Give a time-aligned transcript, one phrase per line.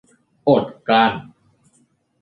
[0.49, 1.13] อดกลั้น